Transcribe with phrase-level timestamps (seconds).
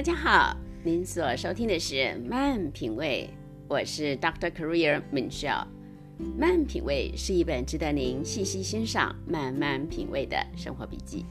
[0.00, 3.28] 大家好，您所收听的是慢品味，
[3.68, 5.66] 我是 Doctor Career Michelle。
[6.38, 11.26] 慢品味是一本值得您细细欣赏、慢慢品味的生活笔记。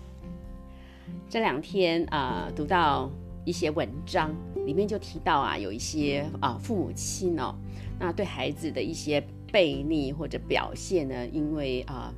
[1.28, 3.10] 这两天啊，读到
[3.44, 4.36] 一些文章，
[4.68, 7.56] 里面就提到啊，有一些啊父母亲哦，
[8.00, 9.20] 那对孩子的一些
[9.52, 12.14] 背逆或者表现呢，因为啊。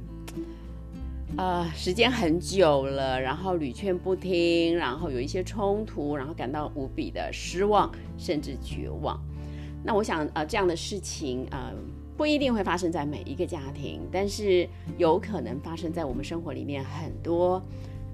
[1.38, 9.20] 呃时间很久了，然后屡劝不听，然后有一些冲突，然后感到无比的失望，甚至绝望。
[9.84, 11.74] 那我想，呃，这样的事情，呃，
[12.16, 14.68] 不一定会发生在每一个家庭，但是
[14.98, 17.60] 有可能发生在我们生活里面很多，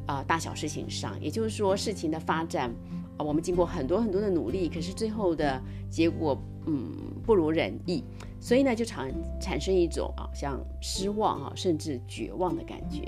[0.05, 1.20] 呃，大小事情上。
[1.21, 2.71] 也就是说，事情的发展，
[3.17, 6.89] 啊，我们经过很多很多的努力，可是最后的结果，嗯，
[7.26, 8.03] 不如人意。
[8.40, 13.02] 所以呢，就产产生一种啊，像失望啊，甚至绝望的感觉。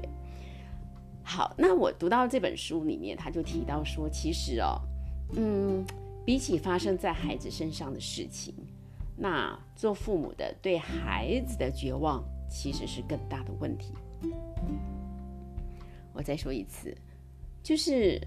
[1.24, 4.82] 好，那我读到这本书里面，他就提到说，其实哦，
[5.36, 5.86] 嗯，
[6.26, 8.54] 比起发生在孩子身上的事情，
[9.16, 13.94] 那做父母的对孩子的绝望，其实是更大的问题。
[16.12, 16.94] 我再说一次，
[17.62, 18.20] 就是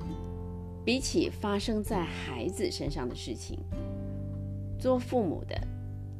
[0.85, 3.59] 比起发生在孩子身上的事情，
[4.79, 5.57] 做父母的。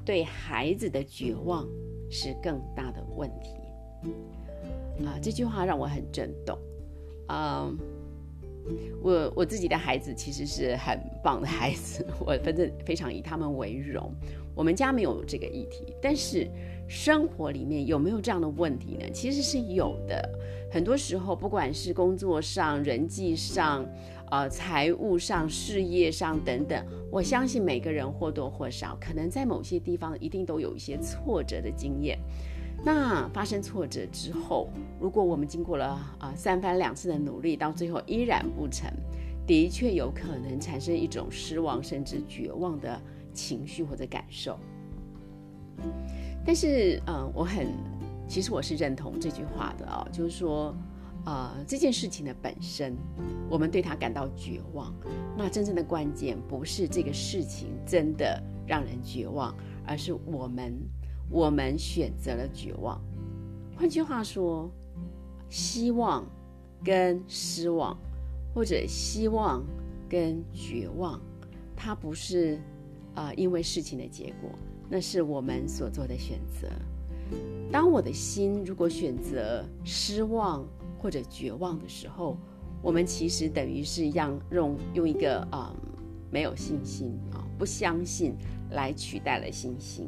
[0.05, 1.65] 对孩子的绝望
[2.11, 3.51] 是更大的问题
[5.07, 5.15] 啊！
[5.23, 6.59] 这句话让我很震动。
[7.29, 7.79] 嗯，
[9.01, 14.13] 我我自己的孩子其实是很棒的孩子， 我反正非常以他们为荣。
[14.57, 16.51] 我们家没有这个议题，但是
[16.89, 19.09] 生活里面有没有这样的问题呢？
[19.13, 20.29] 其实是有的。
[20.69, 23.89] 很多时候，不管是工作上、人际上。
[24.33, 32.19] 呃，财务上、事业上等等，我相信每个人或多或少，可能在某些地方一定都有一些挫折的经验。
[32.83, 38.91] 那发生挫折之后，如果我们经过了啊三番两次的努力，到最后依然不成，
[39.47, 42.99] 的确有可能产生一种失望甚至绝望的
[43.35, 44.59] 情绪或者感受。
[46.43, 47.67] 但是，嗯，我很，
[48.27, 50.75] 其实我是认同这句话的哦，就是说。
[51.25, 52.97] 呃，这件事情的本身，
[53.49, 54.93] 我们对它感到绝望。
[55.37, 59.55] 那真正的关键不是这个事情真的让人绝望，
[59.87, 60.75] 而是我们
[61.31, 63.01] 我们选择了绝望。
[63.77, 64.71] 换句话说，
[65.49, 66.25] 希望
[66.83, 67.97] 跟失望，
[68.53, 69.65] 或者希望
[70.09, 71.21] 跟绝望，
[71.77, 72.61] 它不是
[73.15, 74.51] 啊，因为事情的结果，
[74.91, 76.69] 那是我们所做的选择。
[77.71, 80.67] 当我的心如果选择失望，
[81.03, 82.39] 或者绝望的时候，
[82.81, 85.75] 我们其实等于是让用用一个啊
[86.31, 88.35] 没有信心啊不相信
[88.71, 90.07] 来取代了信心，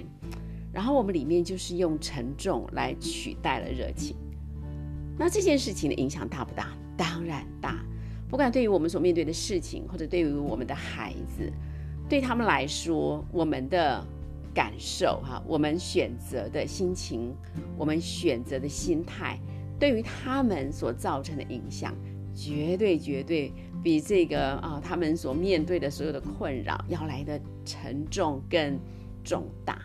[0.72, 4.16] 然后我们里面就是用沉重来取代了热情。
[5.18, 6.68] 那这件事情的影响大不大？
[6.96, 7.84] 当然大。
[8.28, 11.52] 不管对于我们所面对的事情，或者对于我们的孩子，
[12.08, 14.04] 对他们来说，我们的
[14.52, 17.32] 感受哈，我们选择的心情，
[17.76, 19.38] 我们选择的心态。
[19.78, 21.94] 对于他们所造成的影响，
[22.34, 23.52] 绝对绝对
[23.82, 28.78] 比这个啊他们所面对的所有的困扰要来的沉重更
[29.22, 29.78] 重大。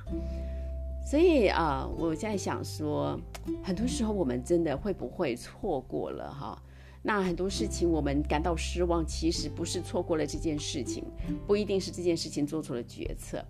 [1.10, 3.20] 所以啊，我在想说，
[3.64, 6.62] 很多时候我们真的会不会错过了哈？
[7.02, 11.04] 那很多事情我们感到失望，其实不是错过了这件事情，
[11.48, 13.44] 不一定是这件事情做出了决策，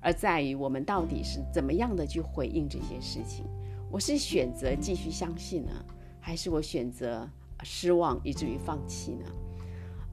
[0.00, 3.44] 而在于我们到底是怎么样的去回应这些事情。
[3.92, 5.72] 我是选择继续相信呢，
[6.18, 7.28] 还是我选择
[7.62, 9.26] 失望以至于放弃呢？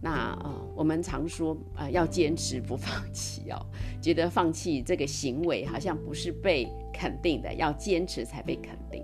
[0.01, 3.65] 那呃，我们常说呃，要坚持不放弃哦。
[4.01, 9.01] 觉得放弃这个行为好像不是被肯定的，要坚持才被肯定。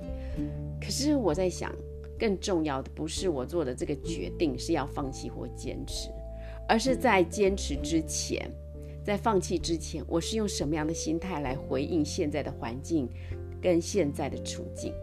[0.81, 1.73] 可是我在想，
[2.19, 6.09] 更重要的不是我做的这个决定是要放弃或坚持，
[6.67, 8.45] 而是在坚持之前，
[9.05, 13.09] 在放弃之前，我是用什么样的心态来回应现在的环境？
[13.65, 14.93] 跟现在的处境，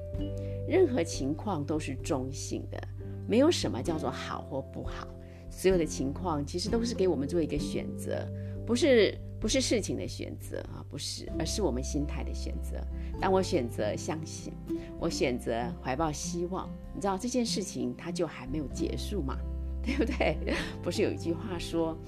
[0.69, 2.81] 任何情况都是中性的，
[3.26, 5.08] 没有什么叫做好或不好。
[5.50, 8.25] 所有的情况其实都是给我们做一个选择，
[8.64, 12.81] 不是不是事情的选择啊，不是，而是我们心态的选择。
[13.20, 14.52] 当我选择相信，
[15.00, 19.37] 我选择怀抱希望，你知道这件事情它就还没有结束嘛，
[19.82, 20.37] 对不对？
[20.84, 21.98] 不是有一句话说，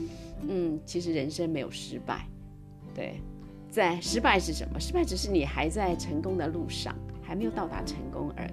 [0.46, 2.28] 嗯，其实人生没有失败，
[2.94, 3.20] 对。
[3.74, 4.78] 在失败是什么？
[4.78, 8.52] 失败只是你还在成功的路上，还没有到达成功而已。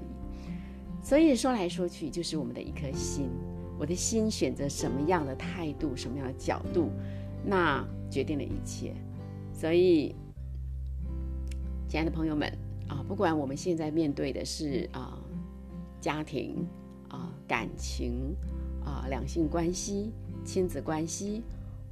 [1.00, 3.30] 所以说来说去，就是我们的一颗心。
[3.78, 6.90] 我的心选择什么样的态度，什么样的角度，
[7.46, 8.96] 那决定了一切。
[9.54, 10.16] 所以，
[11.88, 12.52] 亲爱的朋友们
[12.88, 15.22] 啊，不管我们现在面对的是啊
[16.00, 16.68] 家庭
[17.10, 18.36] 啊感情
[18.84, 20.12] 啊两性关系、
[20.44, 21.44] 亲子关系。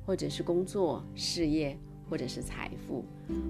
[0.05, 1.77] 或者是工作、事业，
[2.09, 3.05] 或者是财富，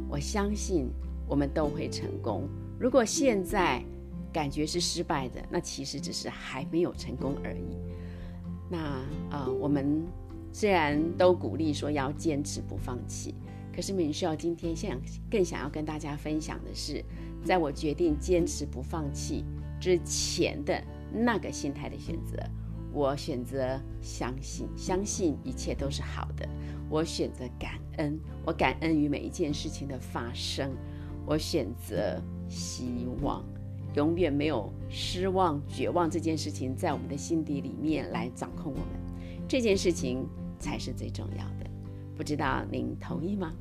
[0.10, 0.90] 我相信
[1.28, 2.48] 我们都会成功。
[2.80, 3.84] 如果现在
[4.32, 7.78] 感觉是失败的，那其实只是还没有成功而已。
[8.70, 10.04] 那呃，我们
[10.52, 13.34] 虽然都鼓励说要坚持不放弃，
[13.76, 17.04] 可是敏少今天想更想要跟大家分享的是，
[17.44, 19.44] 在我决定坚持不放弃
[19.80, 22.38] 之前的那个心态的选择。
[22.92, 26.50] 我选择相信，相信一切都是好的。
[26.90, 30.72] 我选择感恩，我感恩于每一件事情的发生。
[31.26, 33.46] 我选择希望，
[33.96, 39.48] 永远没有失望、绝望这件事情在我们的心底里面来掌控我们。
[39.48, 40.28] 这件事情
[40.58, 41.70] 才是最重要的。
[42.18, 43.54] 不知道您同意吗？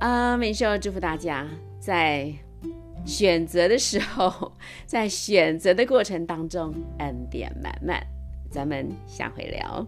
[0.00, 1.48] 啊，美秀祝福大家
[1.78, 2.32] 在。
[3.06, 4.52] 选择的时候，
[4.84, 8.06] 在选择的过程当中，恩典满满。
[8.50, 9.86] 咱们下回聊。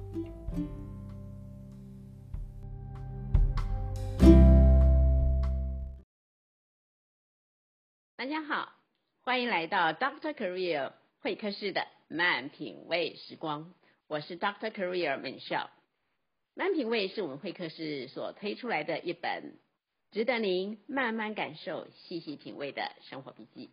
[8.23, 8.73] 大家好，
[9.23, 10.93] 欢迎来到 Doctor Career
[11.23, 13.75] 会客室的慢品味时光。
[14.07, 15.71] 我是 Doctor Career 门少。
[16.55, 19.59] 慢品味是我们会客室所推出来的一本。
[20.13, 23.73] 值得您慢慢感受、细细品味的生活笔记。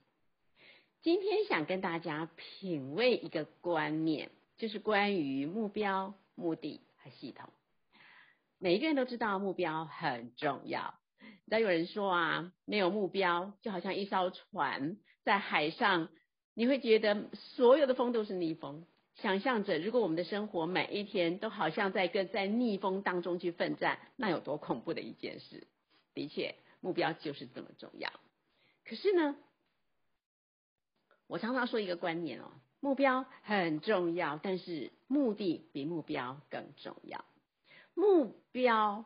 [1.03, 7.53] 今天想跟大家品味一个观念，就是关于目标、目的和系统。
[8.57, 10.95] 每一个人都知道目标很重要。
[11.21, 16.09] 你知道有人说啊，没有目标就好像一艘船在海上，
[16.53, 18.85] 你会觉得所有的风都是逆风。
[19.15, 25.67] 想象着，如果我们的生活每一天都好像在跟在逆风当中去奋战，那有多恐怖的一件事！
[26.13, 28.09] 的确，目标就是这么重要。
[28.85, 29.35] 可是呢，
[31.27, 32.49] 我常常说一个观念哦，
[32.79, 37.25] 目标很重要，但是目的比目标更重要。
[37.93, 39.03] 目标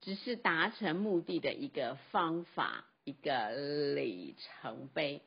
[0.00, 3.50] 只是达成目的的一个方法，一个
[3.94, 5.22] 里程碑。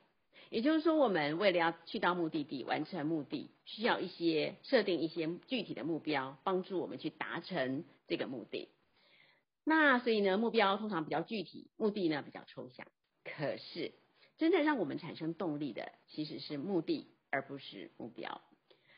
[0.50, 8.70] 也就是说，我们为了要去到目的地，完成目的，需要一些设定一些具体的目标，帮助我们去达成这个目的。
[9.64, 12.86] 那所以呢，目标通常比较具体，目的呢比较抽象。
[13.24, 13.94] 可是，
[14.38, 18.42] 真正让我们产生动力的，其实是目的，而不是目标。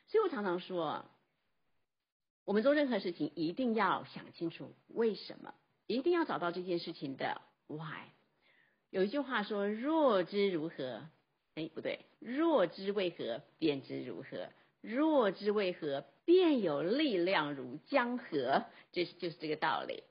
[0.07, 1.06] 所以我常常说，
[2.44, 5.54] 我们做任何事情一定要想清楚为什么，
[5.87, 8.09] 一定要找到这件事情的 why。
[8.89, 11.01] 有一句话说：“若知如何，
[11.55, 14.49] 哎，不对，若知为何，便知如何；
[14.81, 20.03] 若知为何，便有力量如江河。”这是就是这个道理。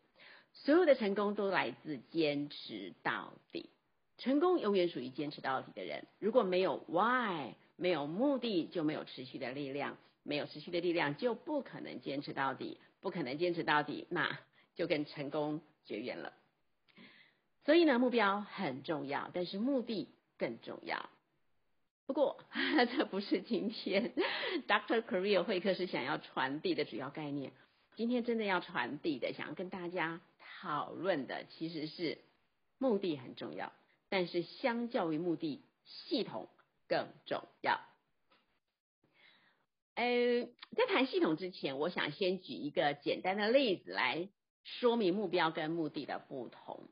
[0.53, 3.71] 所有的成功都来自坚持到底，
[4.19, 6.07] 成功永远属于坚持到底的人。
[6.21, 14.39] 如果没有 why，没有目的，就没有持续的力量，没有持续的力量，就不可能坚持到底，不可能坚持到底，那
[14.75, 16.33] 就跟成功绝缘了。
[17.65, 21.09] 所以呢，目标很重要，但是目的更重要。
[22.07, 22.39] 不过，
[22.97, 24.13] 这不是今天
[24.69, 27.53] Doctor Career 会客室想要传递的主要概念。
[27.97, 30.21] 今天真的要传递的，想要跟大家。
[30.61, 32.17] 讨论的其实是
[32.79, 33.71] 目的很重要，
[34.09, 36.49] 但是相较于目的，系统
[36.89, 37.79] 更重要。
[39.95, 44.31] 呃，在谈系统之前，我想先举一个简单的例子来
[44.65, 46.89] 说明目标跟目的的不同。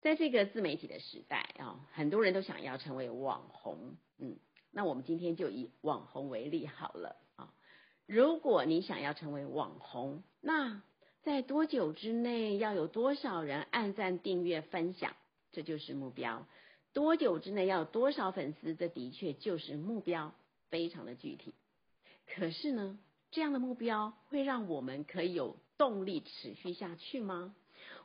[0.00, 4.36] 在这个自媒体的时代啊，很多人都想要成为网红，嗯，
[4.70, 7.52] 那我们今天就以网红为例好了啊。
[8.06, 10.80] 如果你想要成为网红，那
[11.22, 15.16] 在多久之内要有多少人按赞、订阅、分享，
[15.50, 16.46] 这就是目标。
[16.92, 20.32] 多久之内要有多少粉丝，这的确就是目标，
[20.70, 21.52] 非常的具体。
[22.28, 22.98] 可是呢，
[23.32, 27.54] 这样的目标会让我们可以有动力持续下去吗？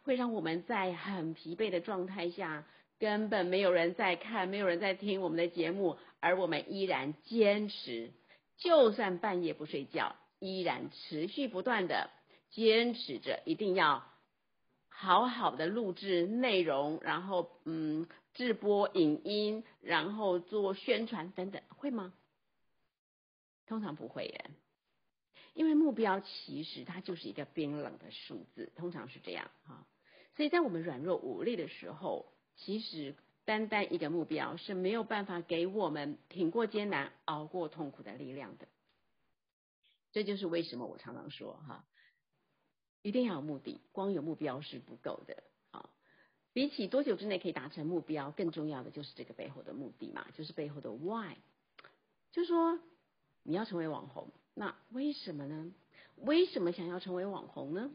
[0.04, 2.66] 会让我们在很疲惫的状态下，
[3.00, 8.12] 根本没有人在看，没有人在听我们的节目，而我们依然坚持，
[8.58, 12.10] 就算半夜不睡觉，依然持续不断的。
[12.50, 14.04] 坚持着一定要
[14.90, 22.12] 好好的录制内容，然后嗯，直播影音，然后做宣传等等，会吗？
[23.68, 24.52] 通常不会耶，
[25.54, 29.86] 因为目标其实它就是一个冰冷的数字，通常是这样哈。
[30.36, 33.16] 所以在我们软弱无力的时候，其实
[33.46, 38.68] 单单一个目标是没有办法给我们挺过艰难、熬过痛苦的力量的。
[40.12, 41.86] 这就是为什么我常常说哈。
[43.04, 45.90] 一定要有目的，光有目标是不够的啊！
[46.54, 51.36] 比起多久之内可以达成目标，更重要的就是这个背后的目的嘛，就是背后的 why。
[52.32, 52.80] 就说
[53.42, 55.74] 你要成为网红，那为什么呢？
[56.18, 57.90] 为什么想要成为网红呢？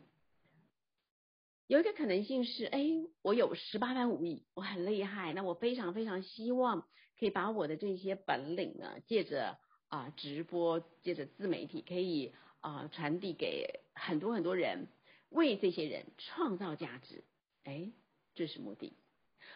[1.68, 6.86] 有一个可能性是，哎，我有十八般武艺，我很厉害，那我非常非常希望
[7.18, 9.58] 可以把我的这些本领呢，借着
[9.88, 14.86] 啊直播，借着自媒体，可以啊传递给很多很多人，
[15.28, 17.24] 为这些人创造价值，
[17.64, 17.90] 哎，
[18.34, 18.92] 这是目的。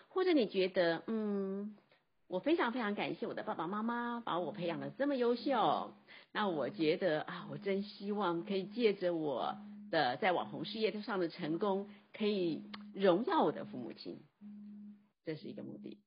[0.09, 1.77] 或者你觉得，嗯，
[2.31, 5.93] 我非常非常感谢我的爸爸妈妈把我培养的这么优秀，
[6.31, 9.59] 那我觉得啊，我真希望可以借着我
[9.91, 11.91] 的在网红事业上的成功。
[12.13, 12.63] 可以
[12.95, 14.21] 荣耀我的父母亲，
[15.25, 15.99] 这是一个目的。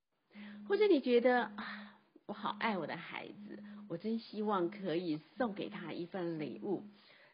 [0.70, 6.84] 或者你觉得啊，我好爱我的孩子，我真希望可以送给他一份礼物，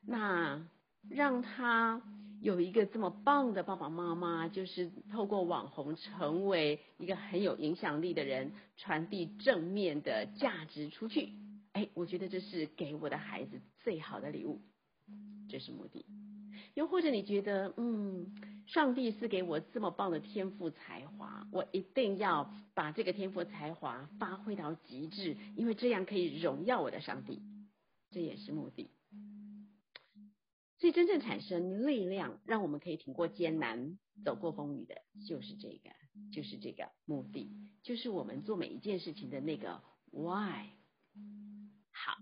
[0.02, 0.68] 那
[1.10, 2.02] 让他
[2.42, 11.34] 有一个这么棒的爸爸妈妈，就是透过网红成为一个很有影响力的人，传递正面的价值出去。
[11.74, 14.62] 哎，我觉得这是给我的孩子最好的礼物，
[15.50, 16.06] 这是目的。
[16.74, 18.34] 又或者你觉得，嗯。
[18.70, 27.42] 上帝赐给我这么棒的天赋才华，我一定要把这个天赋才华发挥到极致，因为这样可以荣耀我的上帝，
[28.12, 28.92] 这也是目的。
[30.80, 34.96] 所以真正产生力量，让我们可以挺过艰难、走过风雨的，
[35.28, 35.90] 就是这个，
[36.34, 37.52] 就是这个目的，
[37.84, 39.82] 就是我们做每一件事情的那个
[40.12, 40.68] why。
[41.92, 42.18] 好，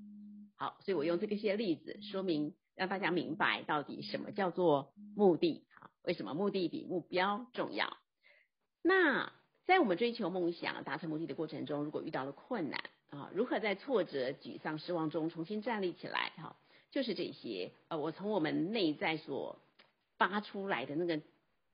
[0.56, 5.66] 好，所以我用这个些例子说明，让大家明白到底什么叫做目的。
[6.04, 7.96] 为什么目的比目标重要？
[8.82, 9.34] 那
[9.66, 16.32] 在我们追求梦想、达成目的的过程中，如果遇到了困难啊，如何在挫折、沮丧、失望中重新站立起来？
[16.38, 16.58] 哈，
[16.98, 17.72] 就是这些。
[17.90, 19.60] 呃，我从我们内在所
[20.18, 21.22] 发出来的那个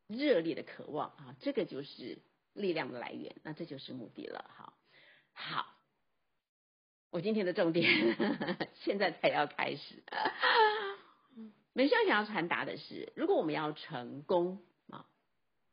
[0.07, 2.17] 热烈的渴望啊，这个就是
[2.51, 3.33] 力量的来源。
[3.41, 4.43] 那这就是目的了。
[4.53, 4.73] 哈，
[5.31, 5.65] 好，
[7.09, 8.17] 我今天的重点
[8.83, 10.03] 现在才要开始。
[11.71, 15.05] 美香想要传达的是，如果我们要成功啊，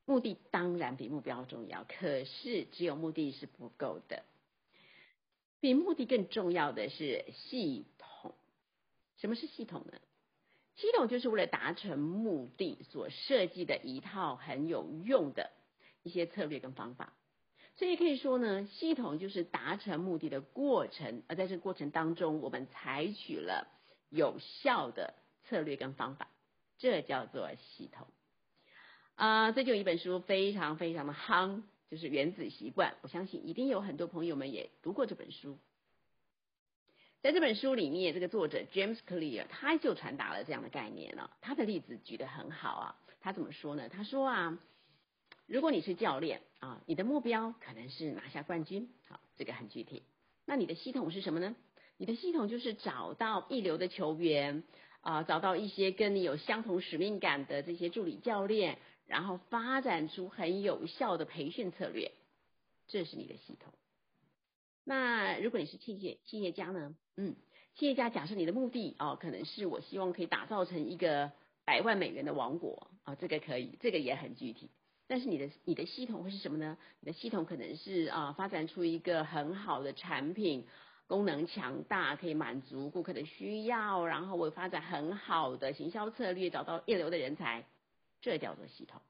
[0.04, 1.84] 目的当然比目标重要。
[1.88, 4.22] 可是只有目的是不够的，
[5.58, 7.84] 比目的更重要的是系。
[9.20, 9.98] 什么是系统呢？
[10.76, 15.50] 系统就是为了达成目的所设计的一套很有用的
[16.02, 17.12] 一些策略跟方法。
[17.76, 21.22] 所以可以说呢，系统就是达成目的的过程。
[21.28, 23.68] 而在这个过程当中，我们采取了
[24.08, 25.14] 有效的。
[25.48, 26.28] 策略跟方法，
[26.78, 28.06] 这叫做系统
[29.16, 29.50] 啊！
[29.50, 32.92] 最近有一本书非常非常的夯，就是《原子习惯》。
[33.00, 35.58] 我相信一定有很多朋友们也读过这本书。
[37.22, 41.30] 在这本书里面，这个作者 James Clear 他就传达了这样的概念了。
[41.42, 42.96] 他的例子举得很好啊！
[43.20, 43.88] 他怎么说呢？
[43.90, 44.58] 他说啊，
[45.46, 50.02] 如果你是教练啊，你的目标可能是拿下冠军，好，这个很具体。
[50.46, 51.54] 那你的系统是什么呢？
[51.98, 54.62] 你的系统就是找到一流的球员。
[55.02, 62.12] 啊，找到一些跟你有相同使命感的这些助理教练，然后发展出很有效的培训策略，
[62.86, 63.72] 这是你的系统。
[64.90, 66.96] 那如果你是企业企业家呢？
[67.16, 67.36] 嗯，
[67.76, 71.30] 企业家假设你的目的哦，可能是我希望可以打造成一个
[71.64, 74.68] 百万美元的王国啊，这个可以，这个也很具体。
[75.06, 76.76] 但是你的你的系统会是什么呢？
[76.98, 80.66] 你的系统可能是啊，发展出一个很好的产品。
[81.06, 87.64] 功能强大，可以满足顾客的需要，然后我发展很好的行销策略，找到一流的人才，
[88.20, 89.00] 这叫做系统。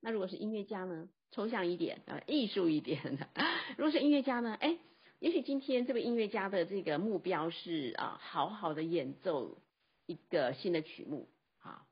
[0.00, 1.08] 那如果是音乐家呢？
[1.30, 3.28] 抽象一点，呃，艺术一点的。
[3.76, 4.56] 如果是音乐家呢？
[4.60, 4.78] 哎，
[5.18, 9.58] 也许今天这位音乐家的这个目标是啊，好好的演奏
[10.06, 11.28] 一个新的曲目，
[11.60, 11.86] 啊，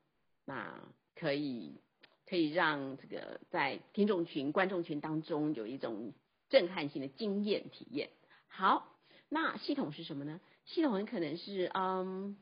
[0.45, 0.81] 那
[1.15, 1.81] 可以
[2.25, 6.13] 可以让这个在听众群、观众群当中有一种
[6.49, 8.09] 震撼性的经验体验。
[8.47, 8.93] 好。
[9.29, 10.39] 那系统是什么呢？
[10.63, 12.37] 系统很可能是，嗯，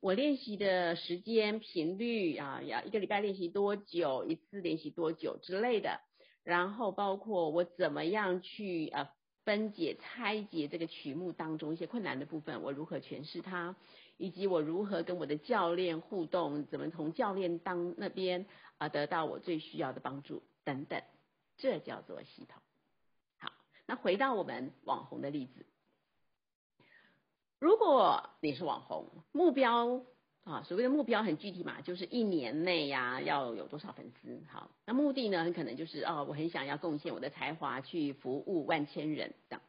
[0.00, 6.00] 我练习的时间频率啊，要一个礼拜练习多久，一次练习多久之类的。
[6.48, 9.10] 然后包括我怎么样去呃
[9.44, 13.76] 分解拆解这个曲目当中一些困难的部分，我如何诠释它，
[14.16, 18.46] 以及我如何跟我的教练互动，怎么从教练当那边
[18.78, 21.02] 啊得到我最需要的帮助等等，
[21.58, 22.62] 这叫做系统。
[23.36, 23.52] 好，
[23.84, 25.66] 那回到我们网红的例子。
[27.58, 30.02] 如果你是网红，目标
[30.48, 34.40] 啊，所谓的目标很具体嘛，就是一年内呀要有多少粉丝。
[34.50, 39.60] 好，那目的呢，很可能就是哦，我很想要贡献我的才华去服务万千人等。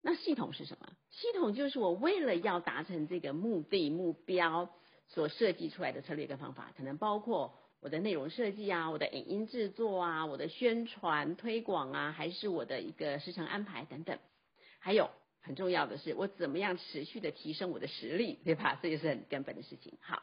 [0.00, 0.88] 那系统是什么？
[1.10, 4.68] 系统就是我为了要达成这个目的目标
[5.08, 14.18] 所设计出来的策略跟方法，可能包括我的内容设计啊，我的影音制作啊，我的宣传推广啊，还是我的一个时程安排等等，
[14.78, 15.10] 还有。
[15.42, 18.78] 很重要的是，我怎么样持续的提升我的实力，对吧？
[18.80, 19.98] 这就是很根本的事情。
[20.00, 20.22] 好，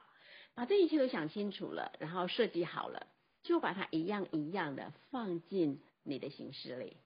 [0.55, 3.07] 把这一切都想清楚了，然后设计好了，
[3.43, 6.97] 就把它一样一样的放进你的行事里。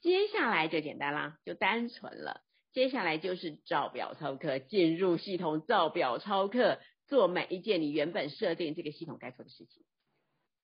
[0.00, 2.42] 接下来就简单啦，就单纯了。
[2.72, 9.82] 接下来就是照表操课，进入系统照表操课，做每一件你原本设定这个系统该做的事情。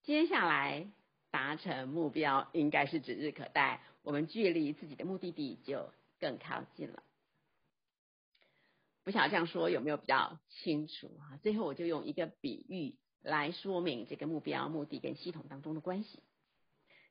[0.03, 0.93] 接下来
[1.31, 5.91] 达成目标应该是指日可待，我们距离自己的目的地就。
[6.25, 7.03] 更靠近了，
[9.05, 11.37] 不晓得这样说有没有比较清楚啊？
[11.43, 16.23] 最后我就用一个比喻来说明这个目标、目的跟系统当中的关系。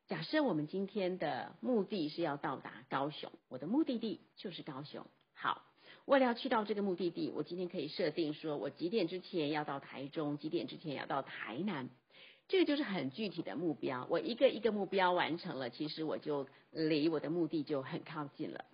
[0.08, 5.05] 假设我们今天的目的是要到达高雄，我的目的地就是高雄。
[5.36, 5.63] 好，
[6.05, 11.88] 为了要去到这个目的地，我今天可以设定说我几点之前要到台中，几点之前要到台南，
[12.48, 14.08] 这个就是很具体的目标。
[14.10, 18.65] 我一个一个目标完成了，其实我就离我的目的就很靠近了。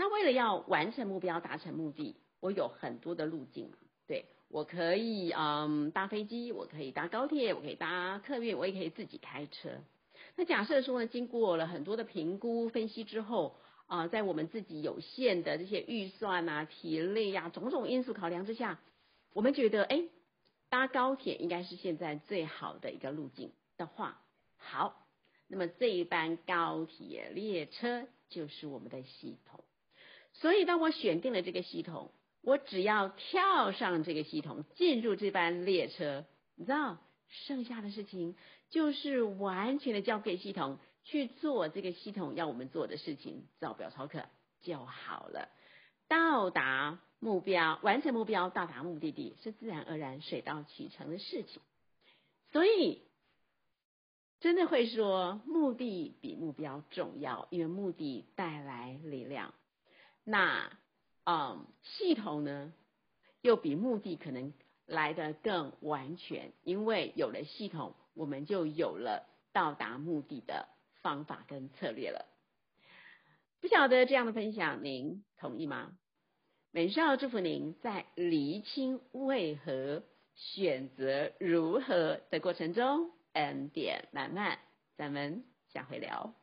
[0.00, 3.72] 那为了要完成目标、达成目的，我有很多的路径。
[4.06, 9.70] 对我可以嗯搭飞机，我可以搭高铁，我可以搭客运，我也可以自己开车。
[10.36, 18.78] 那假设说呢，经过了很多的评估分析之后啊，在我们自己有限的这些预算啊、体力呀种种因素考量之下，
[19.32, 20.04] 我们觉得哎，
[20.68, 24.22] 搭高铁应该是现在最好的一个路径的话，
[24.58, 25.08] 好，
[25.48, 29.64] 那么这一班高铁列车就是我们的系统。
[30.34, 38.36] 所以，当我选定了这个系统，我只要跳上这个系统，进入这班列车，你知道，剩下的事情
[38.70, 44.24] 就是完全的交给系统去做这个系统要我们做的事情，照表操课
[44.62, 45.48] 就好了。
[46.06, 51.60] 到达目标，完成目标，到达目的地，是自然而然、水到渠成的事情。
[52.52, 53.02] 所以，
[54.40, 59.52] 真的会说，目的比目标重要，因为目的带来力量。
[60.30, 60.70] 那，
[61.24, 62.70] 嗯，系统呢，
[63.40, 64.52] 又比目的可能
[64.84, 70.68] 来得更完全，因为有了系统，我们就有了到达目的的
[71.00, 72.26] 方法跟策略了。
[73.62, 75.96] 不晓得这样的分享您同意吗？
[76.72, 80.02] 美少祝福您在厘清为何、
[80.34, 84.58] 选择如何的过程中，恩典满满。
[84.98, 86.37] 咱们下回聊。